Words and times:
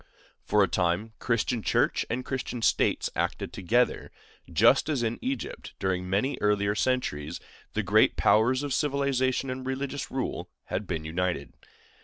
For 0.43 0.63
a 0.63 0.67
time 0.67 1.13
Christian 1.19 1.61
Church 1.61 2.07
and 2.09 2.25
Christian 2.25 2.63
States 2.63 3.11
acted 3.15 3.53
together, 3.53 4.09
just 4.51 4.89
as 4.89 5.03
in 5.03 5.19
Egypt, 5.21 5.75
during 5.77 6.09
many 6.09 6.39
earlier 6.41 6.73
centuries, 6.73 7.39
the 7.73 7.83
great 7.83 8.15
powers 8.17 8.63
of 8.63 8.73
civil 8.73 9.03
and 9.03 9.63
religious 9.63 10.09
rule 10.09 10.49
had 10.63 10.87
been 10.87 11.05
united. 11.05 11.53